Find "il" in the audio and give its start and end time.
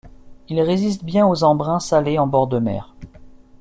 0.49-0.59